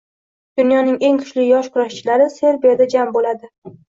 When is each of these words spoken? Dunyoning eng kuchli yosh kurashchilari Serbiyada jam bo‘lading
Dunyoning 0.59 0.95
eng 1.09 1.19
kuchli 1.19 1.45
yosh 1.47 1.69
kurashchilari 1.75 2.27
Serbiyada 2.37 2.89
jam 2.95 3.13
bo‘lading 3.19 3.53